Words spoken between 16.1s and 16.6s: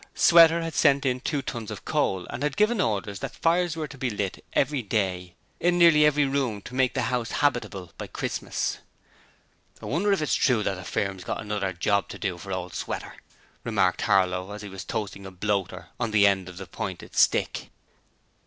end of